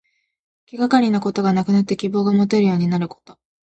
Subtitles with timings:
[0.65, 3.37] 気がかりなことがなくなって希望がもてるようになること。